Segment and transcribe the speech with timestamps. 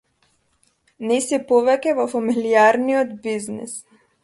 [1.09, 3.79] Не си повеќе во фамилијарниот бизнис.